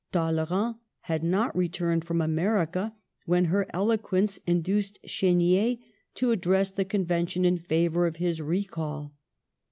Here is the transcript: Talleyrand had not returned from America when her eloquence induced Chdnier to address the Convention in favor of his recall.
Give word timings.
Talleyrand 0.11 0.77
had 1.01 1.23
not 1.23 1.55
returned 1.55 2.05
from 2.05 2.21
America 2.21 2.95
when 3.27 3.45
her 3.45 3.67
eloquence 3.69 4.39
induced 4.47 4.97
Chdnier 5.03 5.77
to 6.15 6.31
address 6.31 6.71
the 6.71 6.85
Convention 6.85 7.45
in 7.45 7.59
favor 7.59 8.07
of 8.07 8.15
his 8.15 8.41
recall. 8.41 9.13